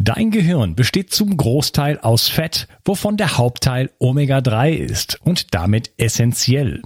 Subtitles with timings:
[0.00, 6.82] Dein Gehirn besteht zum Großteil aus Fett, wovon der Hauptteil Omega-3 ist und damit essentiell.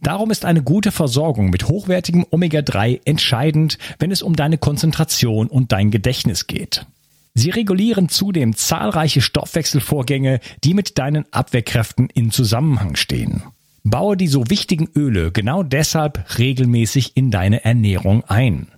[0.00, 5.72] Darum ist eine gute Versorgung mit hochwertigem Omega-3 entscheidend, wenn es um deine Konzentration und
[5.72, 6.86] dein Gedächtnis geht.
[7.34, 13.42] Sie regulieren zudem zahlreiche Stoffwechselvorgänge, die mit deinen Abwehrkräften in Zusammenhang stehen.
[13.82, 18.68] Baue die so wichtigen Öle genau deshalb regelmäßig in deine Ernährung ein.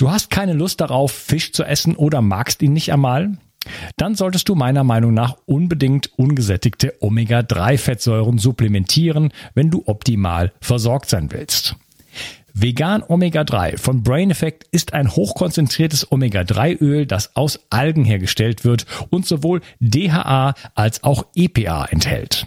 [0.00, 3.36] Du hast keine Lust darauf, Fisch zu essen oder magst ihn nicht einmal?
[3.98, 11.30] Dann solltest du meiner Meinung nach unbedingt ungesättigte Omega-3-Fettsäuren supplementieren, wenn du optimal versorgt sein
[11.32, 11.76] willst.
[12.54, 18.06] Vegan Omega 3 von Brain Effect ist ein hochkonzentriertes Omega 3 Öl, das aus Algen
[18.06, 22.46] hergestellt wird und sowohl DHA als auch EPA enthält.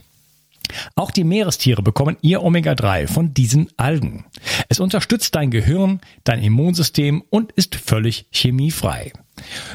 [0.95, 4.25] Auch die Meerestiere bekommen ihr Omega-3 von diesen Algen.
[4.69, 9.13] Es unterstützt dein Gehirn, dein Immunsystem und ist völlig chemiefrei.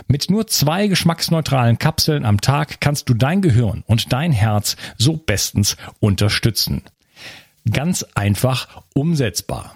[0.06, 5.16] Mit nur zwei geschmacksneutralen Kapseln am Tag kannst du dein Gehirn und dein Herz so
[5.16, 6.82] bestens unterstützen.
[7.70, 9.74] Ganz einfach umsetzbar.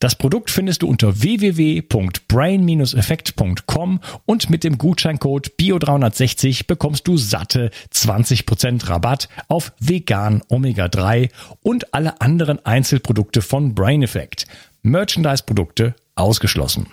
[0.00, 8.88] Das Produkt findest du unter www.brain-effekt.com und mit dem Gutscheincode BIO360 bekommst du satte 20%
[8.88, 11.28] Rabatt auf vegan Omega 3
[11.62, 14.46] und alle anderen Einzelprodukte von Brain Effect.
[14.82, 16.86] Merchandise-Produkte ausgeschlossen.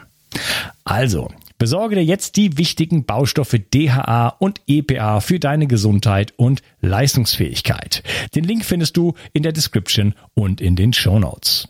[0.84, 8.04] Also, besorge dir jetzt die wichtigen Baustoffe DHA und EPA für deine Gesundheit und Leistungsfähigkeit.
[8.36, 11.70] Den Link findest du in der Description und in den Show Notes.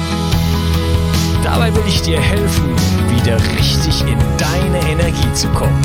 [1.51, 2.69] Dabei will ich dir helfen,
[3.09, 5.81] wieder richtig in deine Energie zu kommen.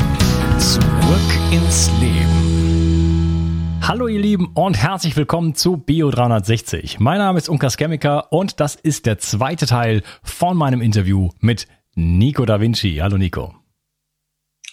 [0.57, 3.77] Zurück ins Leben.
[3.81, 7.01] Hallo ihr Lieben und herzlich willkommen zu Bio 360.
[7.01, 11.67] Mein Name ist Unkas Chemiker und das ist der zweite Teil von meinem Interview mit
[11.95, 12.99] Nico da Vinci.
[13.01, 13.53] Hallo Nico.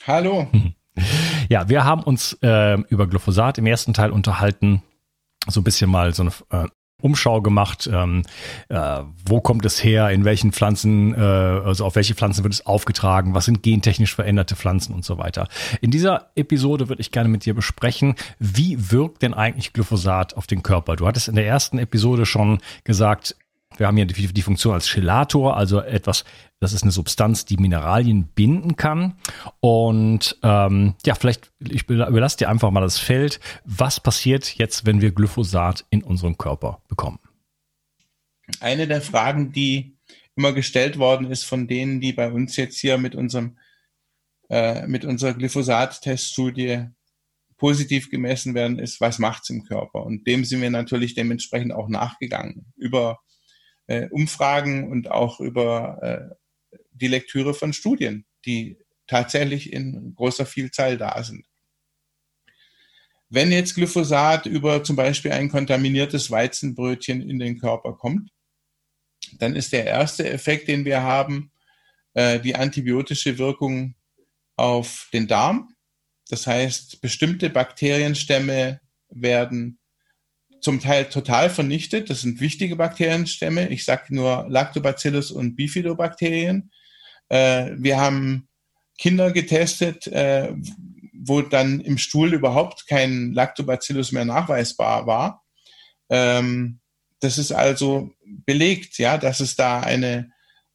[0.06, 0.46] Hallo.
[1.48, 4.80] Ja, wir haben uns äh, über Glyphosat im ersten Teil unterhalten,
[5.48, 6.68] so ein bisschen mal so eine äh,
[7.04, 8.22] Umschau gemacht, ähm,
[8.70, 12.64] äh, wo kommt es her, in welchen Pflanzen, äh, also auf welche Pflanzen wird es
[12.64, 15.48] aufgetragen, was sind gentechnisch veränderte Pflanzen und so weiter.
[15.82, 20.46] In dieser Episode würde ich gerne mit dir besprechen, wie wirkt denn eigentlich Glyphosat auf
[20.46, 20.96] den Körper?
[20.96, 23.36] Du hattest in der ersten Episode schon gesagt,
[23.76, 26.24] wir haben hier die, die Funktion als Chelator, also etwas,
[26.60, 29.16] das ist eine Substanz, die Mineralien binden kann.
[29.60, 33.40] Und ähm, ja, vielleicht, ich überlasse dir einfach mal das Feld.
[33.64, 37.18] Was passiert jetzt, wenn wir Glyphosat in unserem Körper bekommen?
[38.60, 39.96] Eine der Fragen, die
[40.36, 43.56] immer gestellt worden ist von denen, die bei uns jetzt hier mit unserem
[44.50, 46.88] äh, mit unserer Glyphosat-Teststudie
[47.56, 50.04] positiv gemessen werden, ist, was macht's im Körper?
[50.04, 53.20] Und dem sind wir natürlich dementsprechend auch nachgegangen über
[53.86, 60.96] äh, Umfragen und auch über äh, die Lektüre von Studien, die tatsächlich in großer Vielzahl
[60.96, 61.46] da sind.
[63.28, 68.30] Wenn jetzt Glyphosat über zum Beispiel ein kontaminiertes Weizenbrötchen in den Körper kommt,
[69.38, 71.50] dann ist der erste Effekt, den wir haben,
[72.14, 73.96] äh, die antibiotische Wirkung
[74.56, 75.74] auf den Darm.
[76.28, 79.78] Das heißt, bestimmte Bakterienstämme werden
[80.64, 82.08] zum Teil total vernichtet.
[82.08, 83.68] Das sind wichtige Bakterienstämme.
[83.68, 86.70] Ich sage nur Lactobacillus und Bifidobakterien.
[87.28, 88.48] Äh, wir haben
[88.98, 90.54] Kinder getestet, äh,
[91.12, 95.44] wo dann im Stuhl überhaupt kein Lactobacillus mehr nachweisbar war.
[96.08, 96.80] Ähm,
[97.20, 100.30] das ist also belegt, ja, dass es da eine,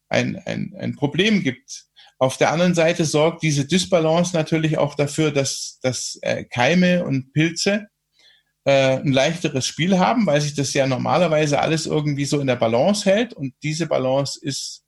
[0.08, 1.86] ein, ein, ein Problem gibt.
[2.18, 7.32] Auf der anderen Seite sorgt diese Dysbalance natürlich auch dafür, dass, dass äh, Keime und
[7.32, 7.88] Pilze
[8.64, 12.56] äh, ein leichteres Spiel haben, weil sich das ja normalerweise alles irgendwie so in der
[12.56, 14.84] Balance hält und diese Balance ist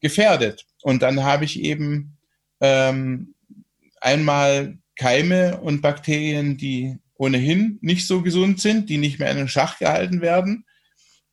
[0.00, 0.66] gefährdet.
[0.82, 2.16] Und dann habe ich eben
[2.60, 3.34] ähm,
[4.00, 9.48] einmal Keime und Bakterien, die ohnehin nicht so gesund sind, die nicht mehr in den
[9.48, 10.64] Schach gehalten werden.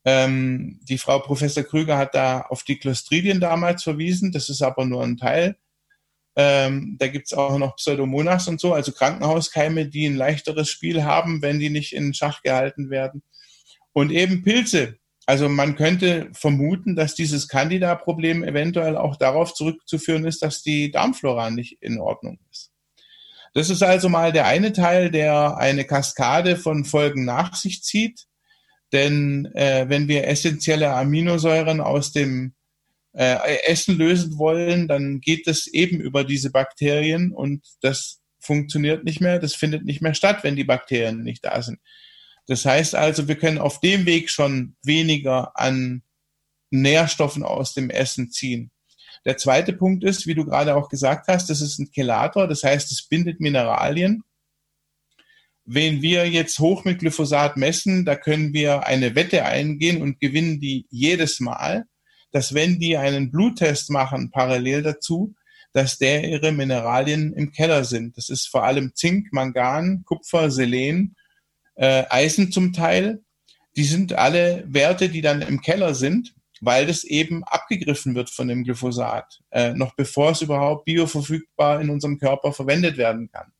[0.05, 4.31] Ähm, die Frau Professor Krüger hat da auf die Clostridien damals verwiesen.
[4.31, 5.55] Das ist aber nur ein Teil
[6.35, 11.41] ähm, da gibt's auch noch Pseudomonas und so, also Krankenhauskeime, die ein leichteres Spiel haben,
[11.41, 13.23] wenn die nicht in Schach gehalten werden.
[13.93, 14.97] Und eben Pilze.
[15.25, 21.49] Also man könnte vermuten, dass dieses Candida-Problem eventuell auch darauf zurückzuführen ist, dass die Darmflora
[21.49, 22.71] nicht in Ordnung ist.
[23.53, 28.25] Das ist also mal der eine Teil, der eine Kaskade von Folgen nach sich zieht.
[28.91, 32.53] Denn äh, wenn wir essentielle Aminosäuren aus dem
[33.13, 39.21] äh, Essen lösen wollen, dann geht es eben über diese Bakterien und das funktioniert nicht
[39.21, 41.79] mehr, das findet nicht mehr statt, wenn die Bakterien nicht da sind.
[42.47, 46.03] Das heißt also, wir können auf dem Weg schon weniger an
[46.71, 48.71] Nährstoffen aus dem Essen ziehen.
[49.25, 52.63] Der zweite Punkt ist, wie du gerade auch gesagt hast, das ist ein Chelator, das
[52.63, 54.23] heißt, es bindet Mineralien.
[55.65, 60.59] Wenn wir jetzt hoch mit Glyphosat messen, da können wir eine Wette eingehen und gewinnen
[60.59, 61.85] die jedes Mal,
[62.33, 65.33] dass wenn die einen Bluttest machen parallel dazu,
[65.71, 68.17] dass der ihre Mineralien im Keller sind.
[68.17, 71.15] Das ist vor allem Zink, Mangan, Kupfer, Selen,
[71.75, 73.23] äh, Eisen zum Teil.
[73.77, 76.35] Die sind alle Werte, die dann im Keller sind
[76.65, 81.89] weil das eben abgegriffen wird von dem Glyphosat, äh, noch bevor es überhaupt bioverfügbar in
[81.89, 83.51] unserem Körper verwendet werden kann.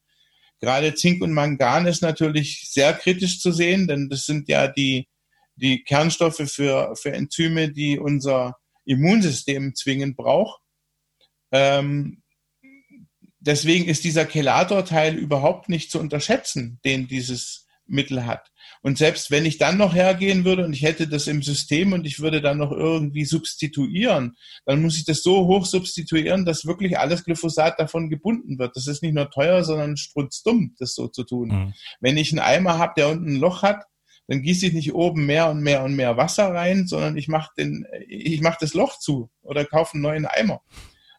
[0.61, 5.09] Gerade Zink und Mangan ist natürlich sehr kritisch zu sehen, denn das sind ja die,
[5.57, 10.62] die Kernstoffe für, für Enzyme, die unser Immunsystem zwingend braucht.
[11.51, 12.24] Ähm,
[13.39, 18.50] deswegen ist dieser Chelator-Teil überhaupt nicht zu unterschätzen, den dieses Mittel hat.
[18.81, 22.06] Und selbst wenn ich dann noch hergehen würde und ich hätte das im System und
[22.06, 24.35] ich würde dann noch irgendwie substituieren,
[24.65, 28.75] dann muss ich das so hoch substituieren, dass wirklich alles Glyphosat davon gebunden wird.
[28.75, 31.50] Das ist nicht nur teuer, sondern strutzdumm, das so zu tun.
[31.50, 31.74] Mhm.
[32.00, 33.83] Wenn ich einen Eimer habe, der unten ein Loch hat,
[34.27, 37.51] dann gieße ich nicht oben mehr und mehr und mehr Wasser rein, sondern ich mache
[38.41, 40.61] mache das Loch zu oder kaufe einen neuen Eimer.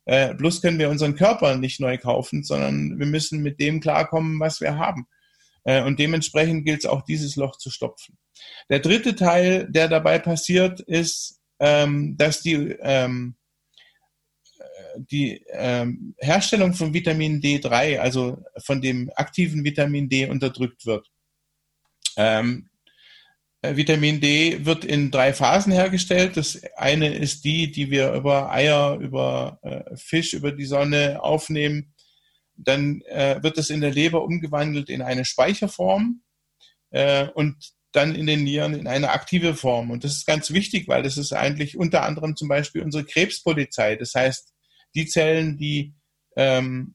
[0.07, 4.39] Äh, bloß können wir unseren Körper nicht neu kaufen, sondern wir müssen mit dem klarkommen,
[4.39, 5.07] was wir haben.
[5.65, 8.19] Äh, und dementsprechend gilt es auch, dieses Loch zu stopfen.
[8.69, 13.37] Der dritte Teil, der dabei passiert, ist, ähm, dass die, ähm,
[14.59, 21.11] äh, die ähm, Herstellung von Vitamin D3, also von dem aktiven Vitamin D, unterdrückt wird.
[22.17, 22.74] Ähm, äh,
[23.73, 26.37] Vitamin D wird in drei Phasen hergestellt.
[26.37, 31.95] Das eine ist die, die wir über Eier, über äh, Fisch, über die Sonne aufnehmen
[32.57, 36.23] dann äh, wird es in der Leber umgewandelt in eine Speicherform
[36.91, 37.57] äh, und
[37.93, 39.91] dann in den Nieren in eine aktive Form.
[39.91, 43.97] Und das ist ganz wichtig, weil das ist eigentlich unter anderem zum Beispiel unsere Krebspolizei.
[43.97, 44.53] Das heißt,
[44.95, 45.95] die Zellen, die
[46.37, 46.95] ähm,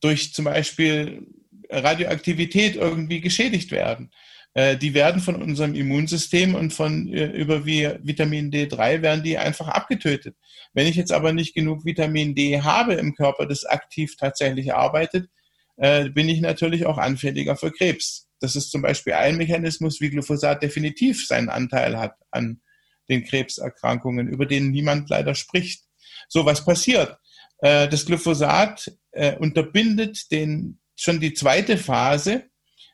[0.00, 1.26] durch zum Beispiel
[1.68, 8.50] Radioaktivität irgendwie geschädigt werden, äh, die werden von unserem Immunsystem und von äh, über Vitamin
[8.50, 10.36] D3 werden die einfach abgetötet.
[10.72, 15.28] Wenn ich jetzt aber nicht genug Vitamin D habe im Körper, das aktiv tatsächlich arbeitet,
[15.76, 18.28] äh, bin ich natürlich auch anfälliger für Krebs.
[18.40, 22.60] Das ist zum Beispiel ein Mechanismus, wie Glyphosat definitiv seinen Anteil hat an
[23.08, 25.84] den Krebserkrankungen, über den niemand leider spricht.
[26.28, 27.18] So, was passiert?
[27.60, 28.90] Das Glyphosat
[29.38, 32.44] unterbindet den, schon die zweite Phase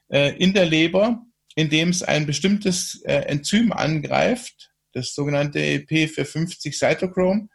[0.08, 1.22] in der Leber
[1.56, 7.48] indem es ein bestimmtes äh, Enzym angreift, das sogenannte P450 Cytochrome,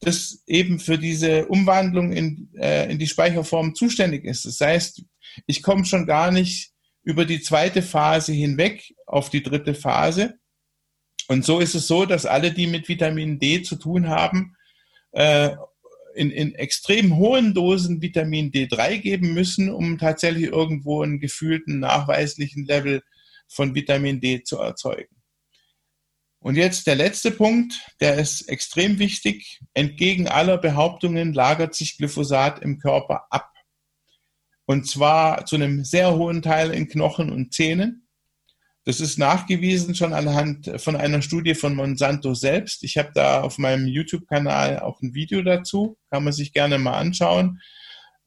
[0.00, 4.44] das eben für diese Umwandlung in, äh, in die Speicherform zuständig ist.
[4.44, 5.02] Das heißt,
[5.46, 6.70] ich komme schon gar nicht
[7.02, 10.34] über die zweite Phase hinweg auf die dritte Phase.
[11.28, 14.54] Und so ist es so, dass alle, die mit Vitamin D zu tun haben,
[15.12, 15.50] äh,
[16.14, 22.66] in, in extrem hohen Dosen Vitamin D3 geben müssen, um tatsächlich irgendwo einen gefühlten, nachweislichen
[22.66, 23.02] Level
[23.50, 25.20] von Vitamin D zu erzeugen.
[26.42, 29.60] Und jetzt der letzte Punkt, der ist extrem wichtig.
[29.74, 33.52] Entgegen aller Behauptungen lagert sich Glyphosat im Körper ab.
[34.64, 38.06] Und zwar zu einem sehr hohen Teil in Knochen und Zähnen.
[38.84, 42.82] Das ist nachgewiesen schon anhand von einer Studie von Monsanto selbst.
[42.84, 46.98] Ich habe da auf meinem YouTube-Kanal auch ein Video dazu, kann man sich gerne mal
[46.98, 47.60] anschauen.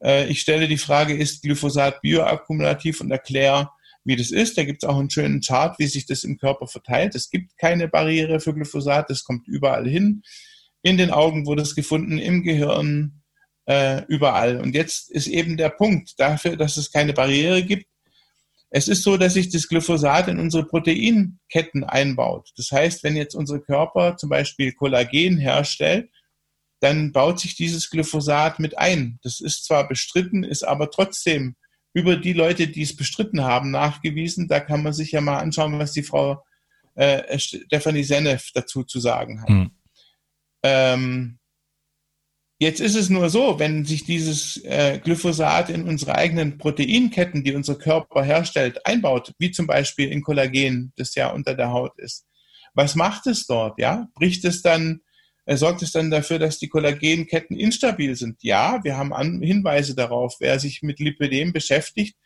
[0.00, 3.70] Äh, ich stelle die Frage, ist Glyphosat bioakkumulativ und erkläre,
[4.04, 4.56] wie das ist.
[4.56, 7.14] Da gibt es auch einen schönen Chart, wie sich das im Körper verteilt.
[7.14, 10.22] Es gibt keine Barriere für Glyphosat, das kommt überall hin.
[10.82, 13.22] In den Augen wurde es gefunden, im Gehirn,
[13.66, 14.60] äh, überall.
[14.60, 17.86] Und jetzt ist eben der Punkt dafür, dass es keine Barriere gibt.
[18.70, 22.50] Es ist so, dass sich das Glyphosat in unsere Proteinketten einbaut.
[22.56, 26.10] Das heißt, wenn jetzt unser Körper zum Beispiel Kollagen herstellt,
[26.80, 29.18] dann baut sich dieses Glyphosat mit ein.
[29.22, 31.56] Das ist zwar bestritten, ist aber trotzdem
[31.94, 34.48] über die Leute, die es bestritten haben, nachgewiesen.
[34.48, 36.44] Da kann man sich ja mal anschauen, was die Frau
[36.96, 39.48] äh, Stephanie Senef dazu zu sagen hat.
[39.48, 39.70] Hm.
[40.64, 41.38] Ähm,
[42.58, 47.54] jetzt ist es nur so, wenn sich dieses äh, Glyphosat in unsere eigenen Proteinketten, die
[47.54, 52.26] unser Körper herstellt, einbaut, wie zum Beispiel in Kollagen, das ja unter der Haut ist,
[52.74, 53.78] was macht es dort?
[53.78, 55.00] Ja, bricht es dann
[55.46, 58.42] sorgt es dann dafür, dass die Kollagenketten instabil sind.
[58.42, 60.36] Ja, wir haben An Hinweise darauf.
[60.40, 62.16] Wer sich mit Lipidem beschäftigt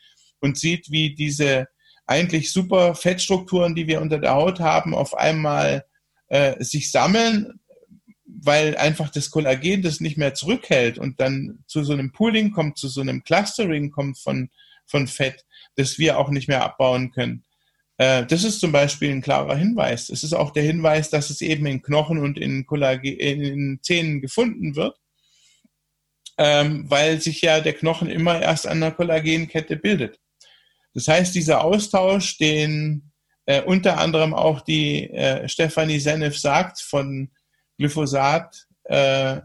[0.40, 1.66] und sieht, wie diese
[2.06, 5.84] eigentlich super Fettstrukturen, die wir unter der Haut haben, auf einmal
[6.28, 7.60] äh, sich sammeln,
[8.25, 12.78] weil einfach das Kollagen das nicht mehr zurückhält und dann zu so einem Pooling kommt,
[12.78, 14.48] zu so einem Clustering kommt von,
[14.87, 15.44] von Fett,
[15.76, 17.44] das wir auch nicht mehr abbauen können.
[17.99, 20.09] Äh, das ist zum Beispiel ein klarer Hinweis.
[20.09, 24.21] Es ist auch der Hinweis, dass es eben in Knochen und in, Kollagen, in Zähnen
[24.21, 24.97] gefunden wird,
[26.38, 30.19] ähm, weil sich ja der Knochen immer erst an der Kollagenkette bildet.
[30.95, 33.11] Das heißt, dieser Austausch, den
[33.47, 37.31] äh, unter anderem auch die äh, Stefanie Senef sagt von
[37.78, 39.40] Glyphosat, äh,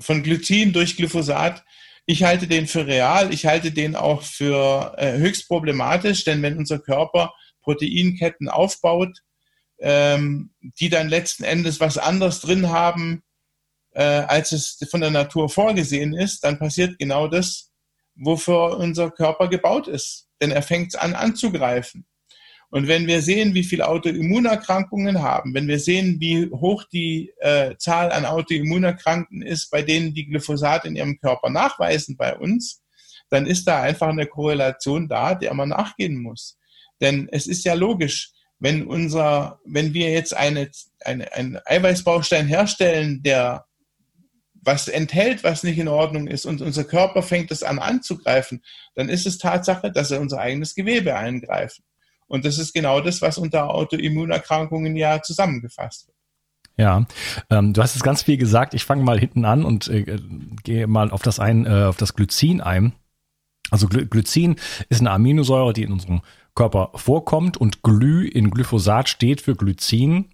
[0.00, 1.62] von Glycin durch Glyphosat,
[2.10, 6.58] ich halte den für real, ich halte den auch für äh, höchst problematisch, denn wenn
[6.58, 9.20] unser Körper Proteinketten aufbaut,
[9.78, 13.22] ähm, die dann letzten Endes was anderes drin haben,
[13.92, 17.70] äh, als es von der Natur vorgesehen ist, dann passiert genau das,
[18.16, 20.26] wofür unser Körper gebaut ist.
[20.40, 22.06] Denn er fängt an anzugreifen.
[22.70, 27.76] Und wenn wir sehen, wie viele Autoimmunerkrankungen haben, wenn wir sehen, wie hoch die äh,
[27.78, 32.82] Zahl an Autoimmunerkrankten ist, bei denen die Glyphosat in ihrem Körper nachweisen bei uns,
[33.28, 36.58] dann ist da einfach eine Korrelation da, der man nachgehen muss.
[37.00, 40.70] Denn es ist ja logisch, wenn unser, wenn wir jetzt eine,
[41.04, 43.64] eine, einen Eiweißbaustein herstellen, der
[44.62, 48.62] was enthält, was nicht in Ordnung ist und unser Körper fängt es an anzugreifen,
[48.94, 51.80] dann ist es Tatsache, dass er unser eigenes Gewebe eingreift.
[52.30, 56.16] Und das ist genau das, was unter Autoimmunerkrankungen ja zusammengefasst wird.
[56.76, 57.04] Ja,
[57.50, 58.72] ähm, du hast es ganz viel gesagt.
[58.72, 60.16] Ich fange mal hinten an und äh,
[60.62, 62.94] gehe mal auf das ein, äh, auf das Glycin ein.
[63.70, 64.56] Also Gly Glycin
[64.88, 66.22] ist eine Aminosäure, die in unserem
[66.54, 70.26] Körper vorkommt und Gly in Glyphosat steht für Glycin.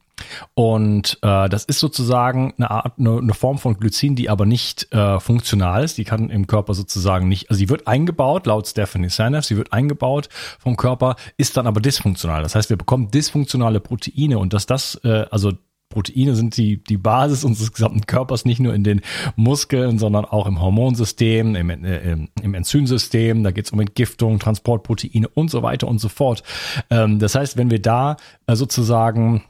[0.54, 4.92] Und äh, das ist sozusagen eine Art, eine, eine Form von Glycin, die aber nicht
[4.92, 5.98] äh, funktional ist.
[5.98, 9.72] Die kann im Körper sozusagen nicht, also sie wird eingebaut, laut Stephanie Sanef, sie wird
[9.72, 12.42] eingebaut vom Körper, ist dann aber dysfunktional.
[12.42, 15.52] Das heißt, wir bekommen dysfunktionale Proteine und dass das, äh, also
[15.88, 19.02] Proteine sind die, die Basis unseres gesamten Körpers, nicht nur in den
[19.36, 23.44] Muskeln, sondern auch im Hormonsystem, im, äh, im Enzymsystem.
[23.44, 26.42] Da geht es um Entgiftung, Transportproteine und so weiter und so fort.
[26.90, 29.44] Ähm, das heißt, wenn wir da äh, sozusagen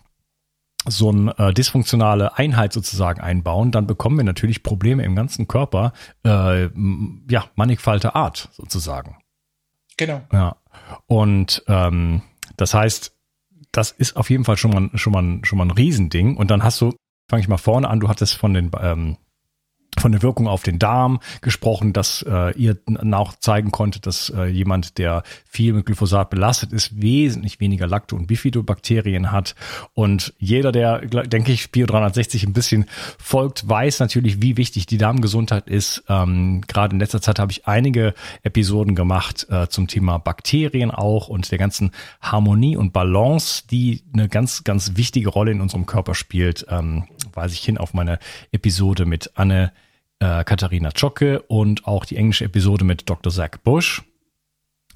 [0.88, 5.92] so eine äh, dysfunktionale Einheit sozusagen einbauen, dann bekommen wir natürlich Probleme im ganzen Körper,
[6.24, 6.68] äh,
[7.30, 9.16] ja, mannigfalte Art sozusagen.
[9.96, 10.22] Genau.
[10.32, 10.56] Ja.
[11.06, 12.22] Und ähm,
[12.56, 13.16] das heißt,
[13.72, 16.36] das ist auf jeden Fall schon mal schon mal schon mal ein Riesending.
[16.36, 16.94] Und dann hast du,
[17.28, 19.16] fange ich mal vorne an, du hattest von den ähm,
[19.98, 24.98] von der Wirkung auf den Darm gesprochen, dass äh, ihr nachzeigen konntet, dass äh, jemand,
[24.98, 29.54] der viel mit Glyphosat belastet ist, wesentlich weniger Lacto- und Bifidobakterien hat.
[29.94, 32.86] Und jeder, der, denke ich, Bio 360 ein bisschen
[33.18, 36.04] folgt, weiß natürlich, wie wichtig die Darmgesundheit ist.
[36.08, 41.28] Ähm, Gerade in letzter Zeit habe ich einige Episoden gemacht äh, zum Thema Bakterien auch
[41.28, 46.14] und der ganzen Harmonie und Balance, die eine ganz, ganz wichtige Rolle in unserem Körper
[46.14, 46.66] spielt.
[46.68, 48.18] Ähm, weise ich hin auf meine
[48.52, 49.72] Episode mit Anne
[50.20, 53.32] äh, Katharina Zschocke und auch die englische Episode mit Dr.
[53.32, 54.02] Zach Bush.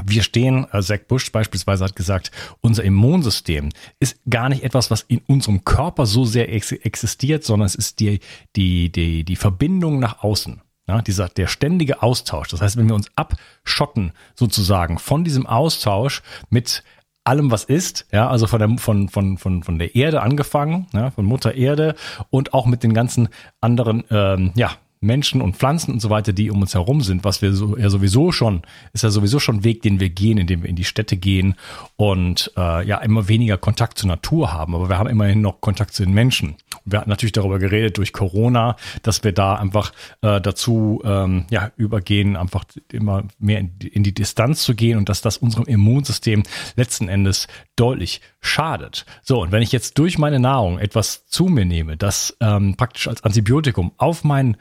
[0.02, 5.02] Wir stehen, äh, Zach Bush beispielsweise hat gesagt, unser Immunsystem ist gar nicht etwas, was
[5.02, 8.20] in unserem Körper so sehr ex existiert, sondern es ist die,
[8.56, 10.62] die, die, die Verbindung nach außen.
[10.88, 12.48] Ja, dieser, der ständige Austausch.
[12.48, 16.82] Das heißt, wenn wir uns abschotten sozusagen von diesem Austausch mit
[17.22, 21.10] allem, was ist, ja, also von der, von, von, von, von der Erde angefangen, ja,
[21.12, 21.94] von Mutter Erde
[22.30, 23.28] und auch mit den ganzen
[23.60, 24.72] anderen, ähm, ja,
[25.02, 27.88] Menschen und Pflanzen und so weiter, die um uns herum sind, was wir so ja
[27.88, 30.84] sowieso schon, ist ja sowieso schon ein Weg, den wir gehen, indem wir in die
[30.84, 31.54] Städte gehen
[31.96, 34.74] und äh, ja immer weniger Kontakt zur Natur haben.
[34.74, 36.56] Aber wir haben immerhin noch Kontakt zu den Menschen.
[36.84, 41.72] Wir hatten natürlich darüber geredet durch Corona, dass wir da einfach äh, dazu ähm, ja
[41.78, 46.42] übergehen, einfach immer mehr in, in die Distanz zu gehen und dass das unserem Immunsystem
[46.76, 49.06] letzten Endes deutlich schadet.
[49.22, 53.08] So, und wenn ich jetzt durch meine Nahrung etwas zu mir nehme, das ähm, praktisch
[53.08, 54.58] als Antibiotikum auf meinen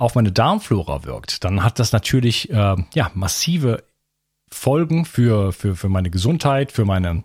[0.00, 3.84] auf meine Darmflora wirkt, dann hat das natürlich äh, ja massive
[4.50, 7.22] Folgen für, für, für meine Gesundheit, für meine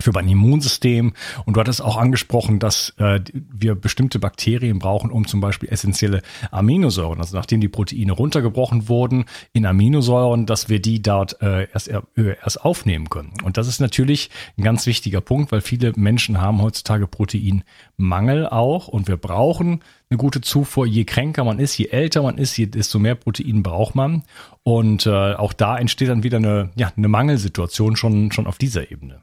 [0.00, 1.12] für mein Immunsystem.
[1.44, 6.22] Und du hattest auch angesprochen, dass äh, wir bestimmte Bakterien brauchen, um zum Beispiel essentielle
[6.50, 11.88] Aminosäuren, also nachdem die Proteine runtergebrochen wurden in Aminosäuren, dass wir die dort äh, erst,
[11.88, 13.32] äh, erst aufnehmen können.
[13.42, 18.88] Und das ist natürlich ein ganz wichtiger Punkt, weil viele Menschen haben heutzutage Proteinmangel auch
[18.88, 20.86] und wir brauchen eine gute Zufuhr.
[20.86, 24.22] Je kränker man ist, je älter man ist, desto mehr Protein braucht man.
[24.62, 28.90] Und äh, auch da entsteht dann wieder eine, ja, eine Mangelsituation schon, schon auf dieser
[28.90, 29.20] Ebene.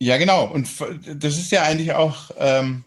[0.00, 0.46] Ja, genau.
[0.50, 0.68] Und
[1.06, 2.84] das ist ja eigentlich auch ähm,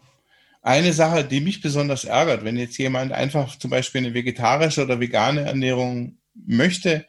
[0.62, 5.00] eine Sache, die mich besonders ärgert, wenn jetzt jemand einfach zum Beispiel eine vegetarische oder
[5.00, 7.06] vegane Ernährung möchte,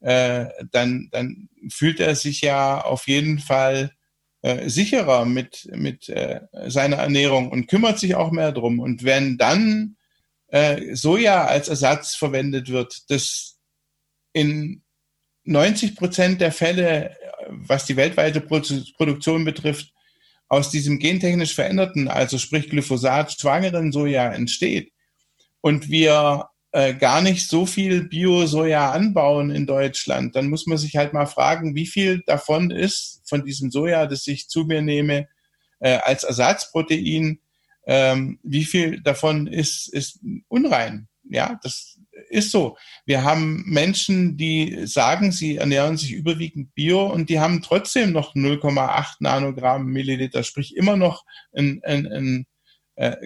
[0.00, 3.92] äh, dann, dann fühlt er sich ja auf jeden Fall
[4.42, 8.78] äh, sicherer mit, mit äh, seiner Ernährung und kümmert sich auch mehr drum.
[8.80, 9.96] Und wenn dann
[10.48, 13.56] äh, Soja als Ersatz verwendet wird, das
[14.32, 14.82] in
[15.44, 17.16] 90 Prozent der Fälle,
[17.50, 19.92] was die weltweite Produktion betrifft,
[20.48, 24.92] aus diesem gentechnisch veränderten, also sprich Glyphosat, schwangeren Soja entsteht
[25.60, 30.96] und wir äh, gar nicht so viel Bio-Soja anbauen in Deutschland, dann muss man sich
[30.96, 35.28] halt mal fragen, wie viel davon ist von diesem Soja, das ich zu mir nehme,
[35.80, 37.40] äh, als Ersatzprotein,
[37.86, 41.08] ähm, wie viel davon ist, ist unrein.
[41.24, 41.97] Ja, das
[42.28, 42.76] ist so.
[43.06, 48.34] Wir haben Menschen, die sagen, sie ernähren sich überwiegend bio und die haben trotzdem noch
[48.34, 52.46] 0,8 Nanogramm Milliliter, sprich immer noch einen, einen, einen
[52.96, 53.16] äh,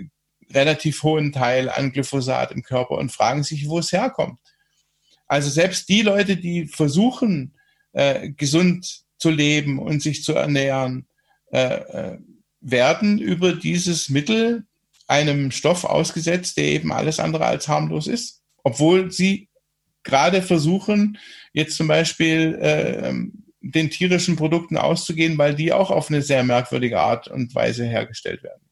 [0.53, 4.39] relativ hohen Teil an Glyphosat im Körper und fragen sich, wo es herkommt.
[5.27, 7.55] Also selbst die Leute, die versuchen,
[7.93, 11.07] äh, gesund zu leben und sich zu ernähren,
[11.53, 12.19] äh, äh
[12.65, 14.67] werden über dieses Mittel
[15.09, 19.49] einem Stoff ausgesetzt, der eben alles andere als harmlos ist obwohl sie
[20.03, 21.19] gerade versuchen,
[21.53, 23.13] jetzt zum Beispiel äh,
[23.61, 28.43] den tierischen Produkten auszugehen, weil die auch auf eine sehr merkwürdige Art und Weise hergestellt
[28.43, 28.63] werden.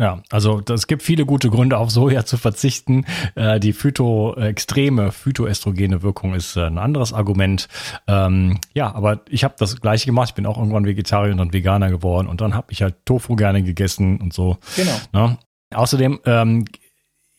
[0.00, 3.04] Ja, also es gibt viele gute Gründe, auf Soja zu verzichten.
[3.34, 7.68] Äh, die phyto, extreme phytoestrogene Wirkung ist äh, ein anderes Argument.
[8.06, 10.30] Ähm, ja, aber ich habe das gleiche gemacht.
[10.30, 13.36] Ich bin auch irgendwann Vegetarier und dann Veganer geworden und dann habe ich halt Tofu
[13.36, 14.56] gerne gegessen und so.
[14.74, 14.96] Genau.
[15.12, 15.38] Ne?
[15.74, 16.64] Außerdem ähm,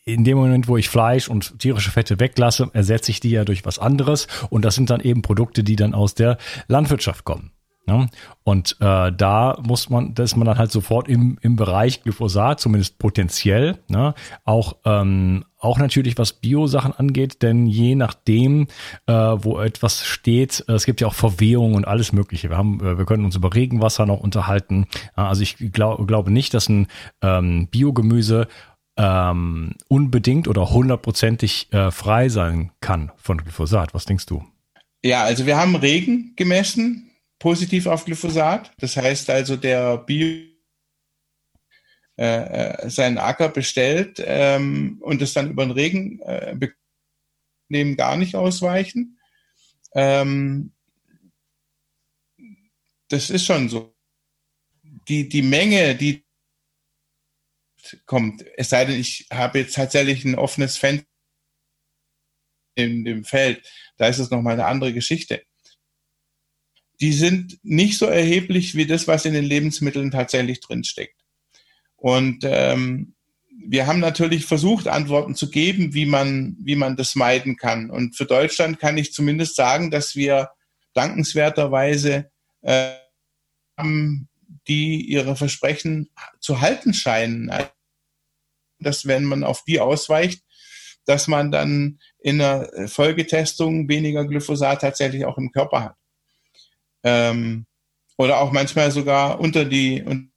[0.04, 3.66] in dem Moment, wo ich Fleisch und tierische Fette weglasse, ersetze ich die ja durch
[3.66, 4.28] was anderes.
[4.50, 7.52] Und das sind dann eben Produkte, die dann aus der Landwirtschaft kommen.
[7.88, 8.08] Ne?
[8.44, 12.60] Und äh, da muss man, da ist man dann halt sofort im, im Bereich Glyphosat,
[12.60, 14.14] zumindest potenziell, ne?
[14.46, 18.68] auch, ähm, auch natürlich was Bio-Sachen angeht, denn je nachdem,
[19.08, 22.50] äh, wo etwas steht, äh, es gibt ja auch Verwehung und alles Mögliche.
[22.50, 24.86] Wir haben, äh, wir können uns über Regenwasser noch unterhalten.
[25.16, 26.88] Also ich glaub, glaube nicht, dass ein
[27.22, 28.48] ähm, Biogemüse
[28.98, 33.94] ähm, unbedingt oder hundertprozentig äh, frei sein kann von Glyphosat.
[33.94, 34.46] Was denkst du?
[35.04, 38.72] Ja, also wir haben Regen gemessen, positiv auf Glyphosat.
[38.80, 40.46] Das heißt also, der Bio
[42.18, 46.56] äh, äh seinen Acker bestellt ähm, und es dann über den Regen äh,
[47.70, 49.18] nehmen gar nicht ausweichen.
[49.94, 50.74] Ähm,
[53.08, 53.96] das ist schon so.
[55.08, 56.24] Die, die Menge, die
[58.06, 58.46] kommt.
[58.58, 61.08] Es sei denn, ich habe jetzt tatsächlich ein offenes Fenster
[62.76, 63.66] in dem Feld.
[63.98, 65.44] Da ist es nochmal eine andere Geschichte.
[67.00, 71.20] Die sind nicht so erheblich wie das, was in den Lebensmitteln tatsächlich drinsteckt.
[71.96, 73.16] Und ähm,
[73.64, 77.90] wir haben natürlich versucht, Antworten zu geben, wie man, wie man das meiden kann.
[77.90, 80.50] Und für Deutschland kann ich zumindest sagen, dass wir
[80.94, 82.92] dankenswerterweise äh,
[83.78, 84.30] haben
[84.68, 87.52] die ihre Versprechen zu halten scheinen.
[88.80, 90.44] Dass wenn man auf die ausweicht,
[91.06, 95.96] dass man dann in der Folgetestung weniger Glyphosat tatsächlich auch im Körper hat.
[97.04, 97.66] Ähm,
[98.18, 100.04] oder auch manchmal sogar unter die.
[100.04, 100.32] Und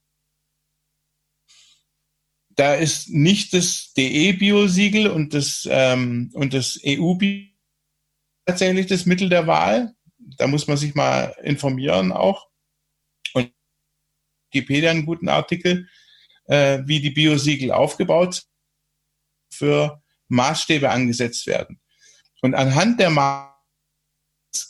[2.50, 7.46] da ist nicht das DE-Biosiegel und das, ähm, und das EU-Bio
[8.46, 9.94] tatsächlich das Mittel der Wahl.
[10.38, 12.48] Da muss man sich mal informieren auch.
[14.54, 15.88] Wikipedia einen guten Artikel,
[16.46, 18.44] äh, wie die Biosiegel aufgebaut
[19.52, 21.80] für Maßstäbe angesetzt werden.
[22.42, 23.54] Und anhand der Maßstäbe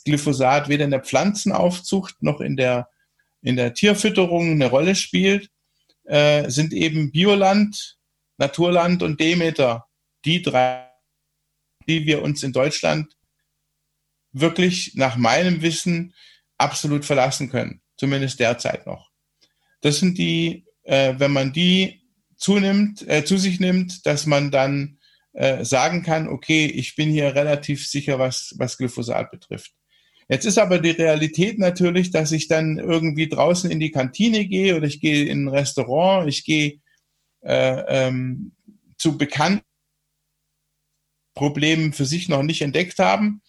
[0.03, 2.89] Glyphosat weder in der Pflanzenaufzucht noch in der,
[3.41, 5.49] in der Tierfütterung eine Rolle spielt,
[6.05, 7.97] äh, sind eben Bioland,
[8.37, 9.87] Naturland und Demeter
[10.23, 10.89] die drei,
[11.87, 13.15] die wir uns in Deutschland
[14.31, 16.13] wirklich nach meinem Wissen
[16.57, 17.81] absolut verlassen können.
[17.97, 19.11] Zumindest derzeit noch.
[19.85, 22.01] Das sind die, äh, wenn man die
[22.37, 24.97] zunimmt, äh, zu sich nimmt, dass man dann
[25.33, 29.73] äh, sagen kann, okay, ich bin hier relativ sicher, was, was Glyphosat betrifft.
[30.27, 34.75] Jetzt ist aber die Realität natürlich, dass ich dann irgendwie draußen in die Kantine gehe
[34.75, 36.79] oder ich gehe in ein Restaurant, ich gehe
[37.41, 38.53] äh, ähm,
[38.97, 39.67] zu bekannten
[41.35, 43.43] Problemen für sich noch nicht entdeckt haben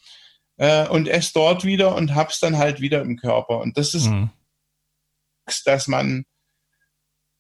[0.58, 3.60] äh, und esse dort wieder und hab's dann halt wieder im Körper.
[3.60, 4.28] Und das ist mhm
[5.64, 6.24] dass man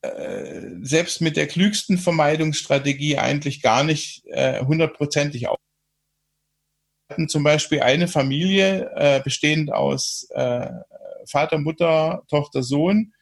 [0.02, 5.58] äh, selbst mit der klügsten Vermeidungsstrategie eigentlich gar nicht äh, hundertprozentig auf.
[7.08, 10.68] Wir hatten zum Beispiel eine Familie, äh, bestehend aus äh,
[11.28, 13.12] Vater, Mutter, Tochter, Sohn,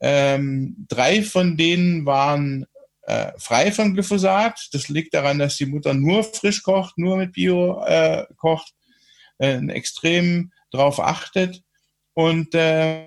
[0.00, 2.66] Ähm, drei von denen waren
[3.02, 4.68] äh, frei von Glyphosat.
[4.72, 8.74] Das liegt daran, dass die Mutter nur frisch kocht, nur mit Bio äh, kocht,
[9.38, 11.64] äh, extrem darauf achtet
[12.14, 13.06] und äh,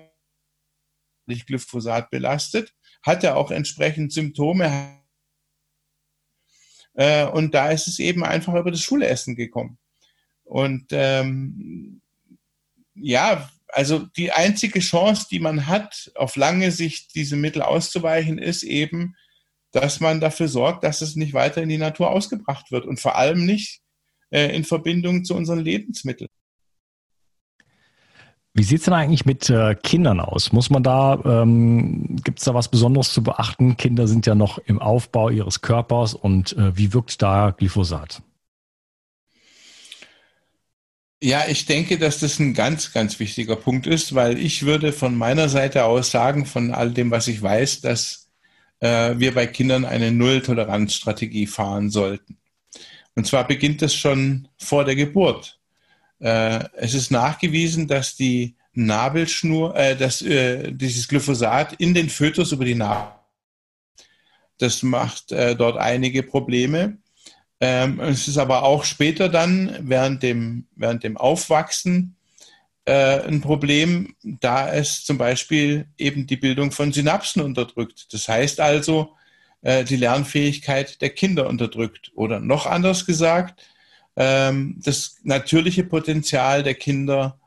[1.26, 5.00] Glyphosat belastet, hat er auch entsprechend Symptome.
[6.94, 9.78] Äh, und da ist es eben einfach über das Schulessen gekommen.
[10.44, 12.02] Und ähm,
[12.94, 18.62] ja, also die einzige Chance, die man hat, auf lange Sicht diese Mittel auszuweichen, ist
[18.62, 19.16] eben,
[19.70, 23.16] dass man dafür sorgt, dass es nicht weiter in die Natur ausgebracht wird und vor
[23.16, 23.80] allem nicht
[24.30, 26.28] äh, in Verbindung zu unseren Lebensmitteln.
[28.54, 30.52] Wie sieht es denn eigentlich mit äh, Kindern aus?
[30.52, 33.78] Muss man da, ähm, gibt es da was Besonderes zu beachten?
[33.78, 38.22] Kinder sind ja noch im Aufbau ihres Körpers und äh, wie wirkt da Glyphosat?
[41.22, 45.16] Ja, ich denke, dass das ein ganz, ganz wichtiger Punkt ist, weil ich würde von
[45.16, 48.28] meiner Seite aus sagen, von all dem, was ich weiß, dass
[48.80, 52.38] äh, wir bei Kindern eine Null-Toleranz-Strategie fahren sollten.
[53.14, 55.61] Und zwar beginnt es schon vor der Geburt.
[56.22, 62.52] Äh, es ist nachgewiesen, dass die Nabelschnur, äh, dass äh, dieses Glyphosat in den Fötus
[62.52, 63.12] über die Nabel,
[64.58, 66.98] das macht äh, dort einige Probleme.
[67.60, 72.16] Ähm, es ist aber auch später dann, während dem, während dem Aufwachsen,
[72.84, 78.12] äh, ein Problem, da es zum Beispiel eben die Bildung von Synapsen unterdrückt.
[78.12, 79.16] Das heißt also,
[79.62, 82.12] äh, die Lernfähigkeit der Kinder unterdrückt.
[82.14, 83.60] Oder noch anders gesagt,
[84.16, 87.38] ähm, das natürliche Potenzial der Kinder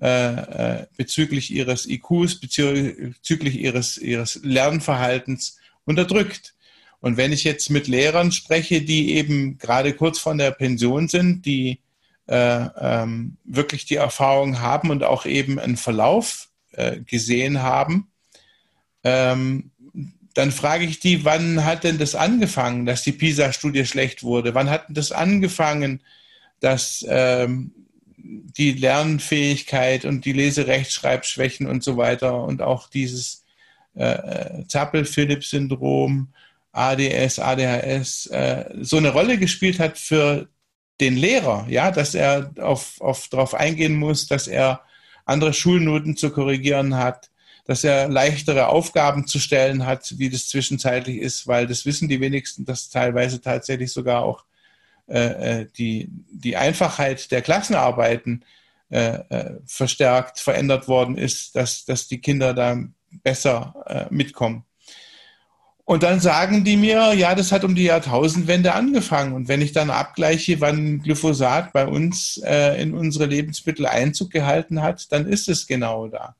[0.00, 6.54] äh, äh bezüglich ihres IQs, bezüglich ihres, ihres Lernverhaltens unterdrückt.
[7.00, 11.46] Und wenn ich jetzt mit Lehrern spreche, die eben gerade kurz vor der Pension sind,
[11.46, 11.80] die
[12.26, 18.10] äh, ähm, wirklich die Erfahrung haben und auch eben einen Verlauf äh, gesehen haben,
[19.02, 19.69] ähm,
[20.40, 24.54] dann frage ich die, wann hat denn das angefangen, dass die PISA-Studie schlecht wurde?
[24.54, 26.00] Wann hat denn das angefangen,
[26.60, 27.72] dass ähm,
[28.16, 33.44] die Lernfähigkeit und die Leserechtschreibschwächen und so weiter und auch dieses
[33.94, 36.28] äh, äh Zappel-Philipp-Syndrom
[36.72, 40.48] ADS, ADHS äh, so eine Rolle gespielt hat für
[41.02, 44.80] den Lehrer, ja, dass er auf, auf darauf eingehen muss, dass er
[45.26, 47.30] andere Schulnoten zu korrigieren hat,
[47.66, 52.20] dass er leichtere Aufgaben zu stellen hat, wie das zwischenzeitlich ist, weil das wissen die
[52.20, 54.44] wenigsten, dass teilweise tatsächlich sogar auch
[55.08, 58.44] äh, äh die, die Einfachheit der Klassenarbeiten
[58.90, 62.76] äh, äh, verstärkt verändert worden ist, dass, dass die Kinder da
[63.22, 64.64] besser äh, mitkommen.
[65.84, 69.32] Und dann sagen die mir, ja, das hat um die Jahrtausendwende angefangen.
[69.32, 74.82] Und wenn ich dann abgleiche, wann Glyphosat bei uns äh, in unsere Lebensmittel Einzug gehalten
[74.82, 76.36] hat, dann ist es genau da.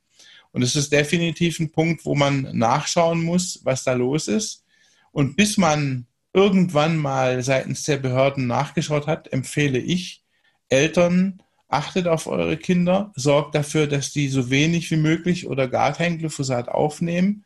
[0.52, 4.64] Und es ist definitiv ein Punkt, wo man nachschauen muss, was da los ist.
[5.12, 10.24] Und bis man irgendwann mal seitens der Behörden nachgeschaut hat, empfehle ich
[10.68, 15.92] Eltern, achtet auf eure Kinder, sorgt dafür, dass die so wenig wie möglich oder gar
[15.92, 17.44] kein Glyphosat aufnehmen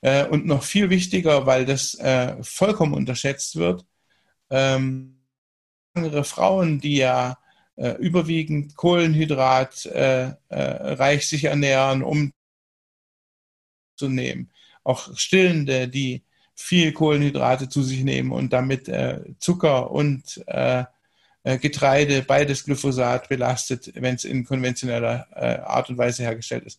[0.00, 3.84] äh, und noch viel wichtiger, weil das äh, vollkommen unterschätzt wird,
[4.50, 5.18] ähm,
[5.94, 7.38] andere Frauen, die ja
[7.76, 12.32] äh, überwiegend Kohlenhydrat äh, äh, reich sich ernähren, um
[13.98, 14.50] zu nehmen.
[14.84, 16.22] Auch Stillende, die
[16.54, 20.44] viel Kohlenhydrate zu sich nehmen und damit äh, Zucker und
[21.44, 25.28] Getreide, beides Glyphosat belastet, wenn es in konventioneller
[25.66, 26.78] Art und Weise hergestellt ist,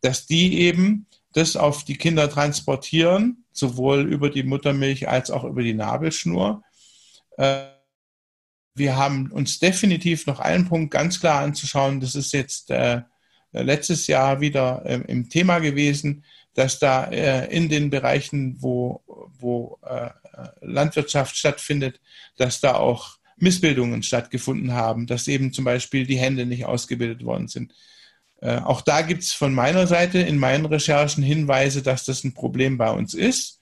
[0.00, 5.62] dass die eben das auf die Kinder transportieren, sowohl über die Muttermilch als auch über
[5.62, 6.62] die Nabelschnur.
[7.36, 7.66] Äh,
[8.74, 12.00] wir haben uns definitiv noch einen Punkt ganz klar anzuschauen.
[12.00, 13.02] Das ist jetzt äh,
[13.52, 16.24] letztes Jahr wieder äh, im Thema gewesen,
[16.58, 19.02] dass da in den Bereichen, wo,
[19.38, 19.78] wo
[20.60, 22.00] Landwirtschaft stattfindet,
[22.36, 27.48] dass da auch Missbildungen stattgefunden haben, dass eben zum Beispiel die Hände nicht ausgebildet worden
[27.48, 27.72] sind.
[28.40, 32.34] Äh, auch da gibt es von meiner Seite in meinen Recherchen Hinweise, dass das ein
[32.34, 33.60] Problem bei uns ist.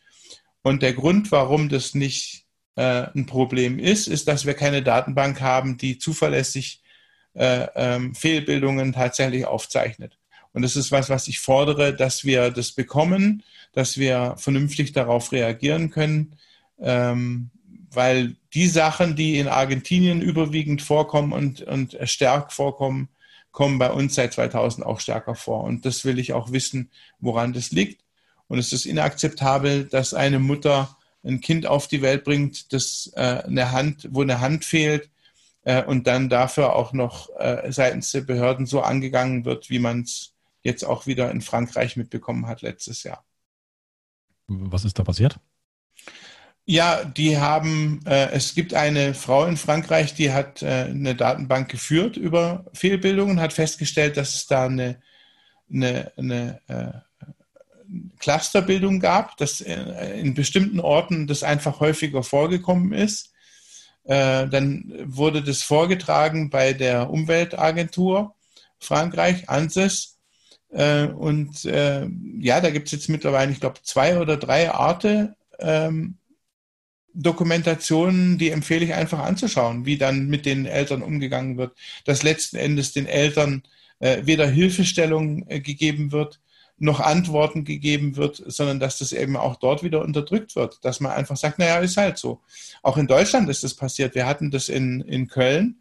[0.62, 2.44] Und der Grund, warum das nicht
[2.76, 6.82] äh, ein Problem ist, ist, dass wir keine Datenbank haben, die zuverlässig
[7.34, 10.18] äh, ähm, Fehlbildungen tatsächlich aufzeichnet.
[10.56, 13.42] Und das ist was, was ich fordere, dass wir das bekommen,
[13.74, 16.34] dass wir vernünftig darauf reagieren können,
[16.80, 17.50] ähm,
[17.90, 23.10] weil die Sachen, die in Argentinien überwiegend vorkommen und, und stark vorkommen,
[23.52, 25.62] kommen bei uns seit 2000 auch stärker vor.
[25.62, 26.90] Und das will ich auch wissen,
[27.20, 28.02] woran das liegt.
[28.48, 33.42] Und es ist inakzeptabel, dass eine Mutter ein Kind auf die Welt bringt, das äh,
[33.44, 35.10] eine Hand, wo eine Hand fehlt
[35.64, 40.00] äh, und dann dafür auch noch äh, seitens der Behörden so angegangen wird, wie man
[40.00, 40.32] es
[40.66, 43.24] jetzt auch wieder in Frankreich mitbekommen hat letztes Jahr.
[44.48, 45.38] Was ist da passiert?
[46.68, 51.68] Ja, die haben, äh, es gibt eine Frau in Frankreich, die hat äh, eine Datenbank
[51.68, 55.00] geführt über Fehlbildungen, hat festgestellt, dass es da eine,
[55.70, 57.06] eine, eine äh,
[58.18, 63.32] Clusterbildung gab, dass äh, in bestimmten Orten das einfach häufiger vorgekommen ist.
[64.02, 68.34] Äh, dann wurde das vorgetragen bei der Umweltagentur
[68.78, 70.15] Frankreich, ANSES.
[70.70, 75.34] Äh, und ja, da gibt es jetzt mittlerweile, ich glaube, zwei oder drei Arten.
[75.58, 76.18] Ähm,
[77.16, 81.72] Dokumentationen, die empfehle ich einfach anzuschauen, wie dann mit den Eltern umgegangen wird,
[82.04, 83.62] dass letzten Endes den Eltern
[84.00, 86.40] äh, weder Hilfestellung äh, gegeben wird,
[86.78, 91.12] noch Antworten gegeben wird, sondern dass das eben auch dort wieder unterdrückt wird, dass man
[91.12, 92.42] einfach sagt, naja, ist halt so.
[92.82, 94.14] Auch in Deutschland ist das passiert.
[94.14, 95.80] Wir hatten das in, in Köln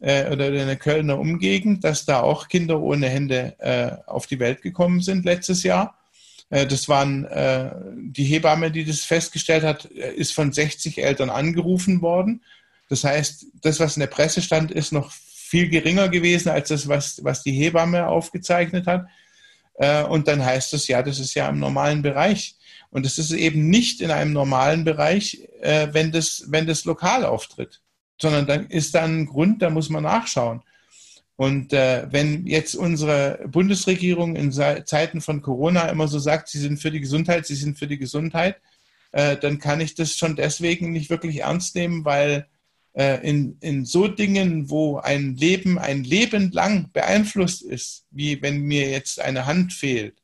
[0.00, 4.40] äh, oder in der Kölner Umgegend, dass da auch Kinder ohne Hände äh, auf die
[4.40, 5.96] Welt gekommen sind letztes Jahr.
[6.50, 11.30] Äh, das waren äh, die Hebamme, die das festgestellt hat, äh, ist von 60 Eltern
[11.30, 12.42] angerufen worden.
[12.88, 16.88] Das heißt, das, was in der Presse stand, ist noch viel geringer gewesen als das,
[16.88, 19.06] was, was die Hebamme aufgezeichnet hat.
[20.08, 22.56] Und dann heißt es, ja, das ist ja im normalen Bereich.
[22.90, 27.80] Und es ist eben nicht in einem normalen Bereich, wenn das, wenn das lokal auftritt,
[28.20, 30.62] sondern dann ist da ein Grund, da muss man nachschauen.
[31.36, 36.78] Und äh, wenn jetzt unsere Bundesregierung in Zeiten von Corona immer so sagt, sie sind
[36.78, 38.56] für die Gesundheit, sie sind für die Gesundheit,
[39.12, 42.46] äh, dann kann ich das schon deswegen nicht wirklich ernst nehmen, weil
[42.92, 48.60] äh, in, in so Dingen, wo ein Leben ein Leben lang beeinflusst ist, wie wenn
[48.60, 50.16] mir jetzt eine Hand fehlt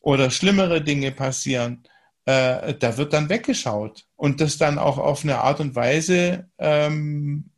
[0.00, 1.82] oder schlimmere Dinge passieren,
[2.30, 7.50] äh, da wird dann weggeschaut und das dann auch auf eine Art und Weise ähm,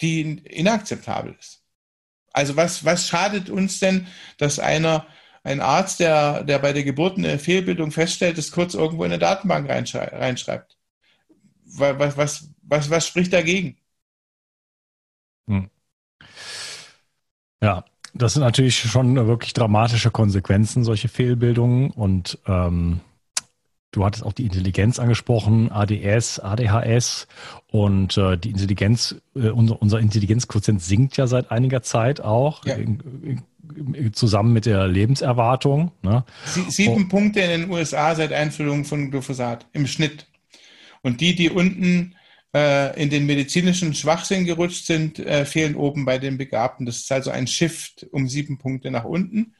[0.00, 1.62] die inakzeptabel ist.
[2.32, 4.06] Also was, was schadet uns denn,
[4.38, 5.06] dass einer,
[5.42, 9.18] ein Arzt, der, der bei der Geburt eine Fehlbildung feststellt, das kurz irgendwo in eine
[9.18, 10.78] Datenbank reinschreibt?
[11.64, 13.78] Was, was, was, was spricht dagegen?
[15.48, 15.70] Hm.
[17.62, 21.90] Ja, das sind natürlich schon wirklich dramatische Konsequenzen, solche Fehlbildungen.
[21.90, 23.00] Und ähm,
[23.92, 27.26] Du hattest auch die Intelligenz angesprochen, ADS, ADHS
[27.66, 32.74] und äh, die Intelligenz, äh, unser, unser Intelligenzquotient sinkt ja seit einiger Zeit auch, ja.
[32.76, 33.42] in,
[33.82, 35.90] in, zusammen mit der Lebenserwartung.
[36.02, 36.24] Ne?
[36.44, 37.08] sieben oh.
[37.08, 40.26] Punkte in den USA seit Einführung von Glyphosat im Schnitt.
[41.02, 42.14] Und die, die unten
[42.54, 46.86] äh, in den medizinischen Schwachsinn gerutscht sind, äh, fehlen oben bei den Begabten.
[46.86, 49.54] Das ist also ein Shift um sieben Punkte nach unten.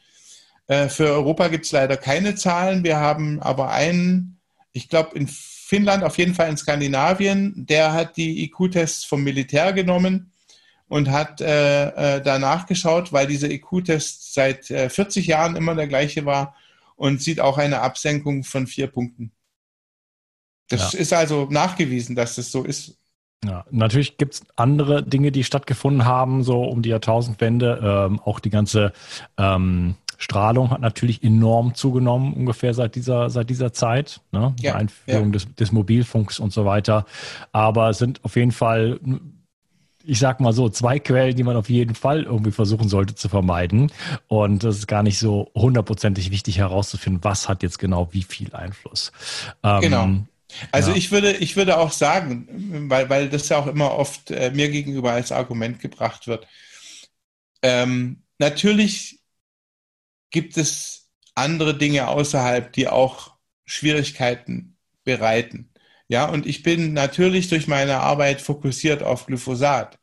[0.66, 2.85] Äh, für Europa gibt es leider keine Zahlen.
[2.85, 4.38] Wir haben aber einen,
[4.72, 9.72] ich glaube in Finnland, auf jeden Fall in Skandinavien, der hat die IQ-Tests vom Militär
[9.72, 10.33] genommen
[10.88, 15.87] und hat äh, äh, danach geschaut, weil dieser IQ-Test seit äh, 40 Jahren immer der
[15.87, 16.57] gleiche war
[16.96, 19.31] und sieht auch eine Absenkung von vier Punkten.
[20.70, 21.00] Das ja.
[21.00, 22.96] ist also nachgewiesen, dass das so ist.
[23.44, 28.09] Ja, natürlich gibt es andere Dinge, die stattgefunden haben, so um die Jahrtausendwende.
[28.11, 28.92] Ähm, auch die ganze
[29.38, 34.54] ähm, Strahlung hat natürlich enorm zugenommen, ungefähr seit dieser, seit dieser Zeit, ne?
[34.61, 35.33] Ja, Die Einführung ja.
[35.33, 37.06] des, des Mobilfunks und so weiter.
[37.52, 39.00] Aber es sind auf jeden Fall
[40.04, 43.28] ich sag mal so, zwei Quellen, die man auf jeden Fall irgendwie versuchen sollte zu
[43.28, 43.92] vermeiden.
[44.28, 48.54] Und das ist gar nicht so hundertprozentig wichtig herauszufinden, was hat jetzt genau wie viel
[48.54, 49.12] Einfluss.
[49.62, 50.09] Ähm, genau.
[50.72, 50.96] Also ja.
[50.96, 52.46] ich würde, ich würde auch sagen,
[52.88, 56.46] weil, weil das ja auch immer oft äh, mir gegenüber als Argument gebracht wird.
[57.62, 59.20] Ähm, natürlich
[60.30, 63.34] gibt es andere Dinge außerhalb, die auch
[63.64, 65.70] Schwierigkeiten bereiten.
[66.08, 69.98] Ja, und ich bin natürlich durch meine Arbeit fokussiert auf Glyphosat.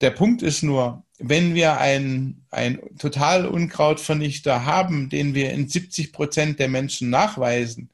[0.00, 6.12] Der Punkt ist nur, wenn wir einen, einen total Unkrautvernichter haben, den wir in 70
[6.12, 7.90] Prozent der Menschen nachweisen,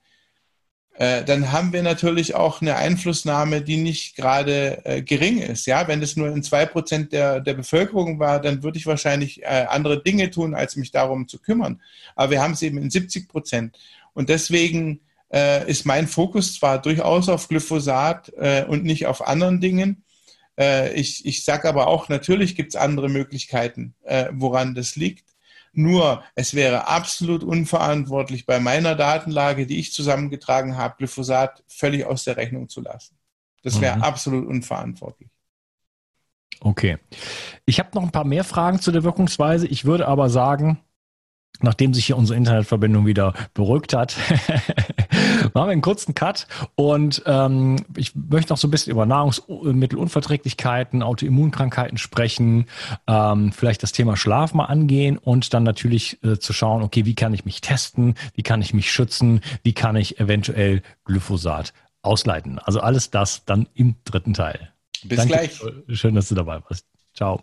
[0.97, 5.67] äh, dann haben wir natürlich auch eine Einflussnahme, die nicht gerade äh, gering ist.
[5.67, 9.43] Ja, wenn es nur in zwei Prozent der, der Bevölkerung war, dann würde ich wahrscheinlich
[9.43, 11.81] äh, andere Dinge tun, als mich darum zu kümmern.
[12.15, 13.77] Aber wir haben es eben in 70 Prozent.
[14.13, 15.01] Und deswegen
[15.33, 20.01] äh, ist mein Fokus zwar durchaus auf Glyphosat äh, und nicht auf anderen Dingen.
[20.95, 23.93] Ich ich sage aber auch, natürlich gibt es andere Möglichkeiten,
[24.31, 25.34] woran das liegt.
[25.77, 32.25] Nur, es wäre absolut unverantwortlich, bei meiner Datenlage, die ich zusammengetragen habe, Glyphosat völlig aus
[32.25, 33.17] der Rechnung zu lassen.
[33.63, 34.03] Das wäre mhm.
[34.03, 35.31] absolut unverantwortlich.
[36.61, 36.99] Okay.
[37.67, 39.67] Ich habe noch ein paar mehr Fragen zu der Wirkungsweise.
[39.67, 40.79] Ich würde aber sagen,
[41.61, 44.17] nachdem sich hier unsere Internetverbindung wieder beruhigt hat,
[45.55, 51.03] Machen wir einen kurzen Cut und ähm, ich möchte noch so ein bisschen über Nahrungsmittelunverträglichkeiten,
[51.03, 52.67] Autoimmunkrankheiten sprechen,
[53.07, 57.15] ähm, vielleicht das Thema Schlaf mal angehen und dann natürlich äh, zu schauen, okay, wie
[57.15, 62.59] kann ich mich testen, wie kann ich mich schützen, wie kann ich eventuell Glyphosat ausleiten.
[62.59, 64.73] Also alles das dann im dritten Teil.
[65.05, 65.35] Bis Danke.
[65.35, 65.61] gleich.
[65.89, 66.87] Schön, dass du dabei warst.
[67.15, 67.43] Ciao.